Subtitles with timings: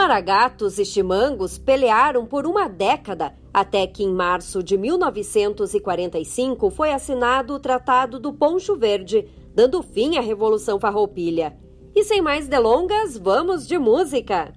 [0.00, 7.52] Maragatos e chimangos pelearam por uma década, até que em março de 1945 foi assinado
[7.52, 11.54] o Tratado do Poncho Verde, dando fim à Revolução Farroupilha.
[11.94, 14.54] E sem mais delongas, vamos de música!